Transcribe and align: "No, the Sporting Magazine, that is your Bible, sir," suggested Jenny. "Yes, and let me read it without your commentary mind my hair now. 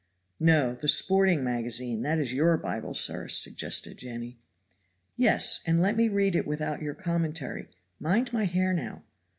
"No, 0.39 0.73
the 0.73 0.87
Sporting 0.87 1.43
Magazine, 1.43 2.01
that 2.01 2.17
is 2.17 2.33
your 2.33 2.57
Bible, 2.57 2.95
sir," 2.95 3.27
suggested 3.27 3.99
Jenny. 3.99 4.39
"Yes, 5.15 5.61
and 5.67 5.79
let 5.79 5.95
me 5.95 6.07
read 6.09 6.35
it 6.35 6.47
without 6.47 6.81
your 6.81 6.95
commentary 6.95 7.69
mind 7.99 8.33
my 8.33 8.45
hair 8.45 8.73
now. 8.73 9.03